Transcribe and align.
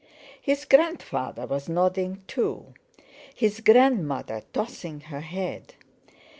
His 0.41 0.65
grandfather 0.65 1.45
was 1.45 1.69
nodding 1.69 2.23
too, 2.25 2.73
his 3.35 3.59
grandmother 3.59 4.41
tossing 4.51 5.01
her 5.01 5.21
head. 5.21 5.75